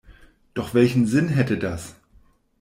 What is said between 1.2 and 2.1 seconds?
hätte das?